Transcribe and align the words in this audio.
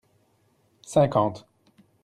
cinquante. 0.81 1.45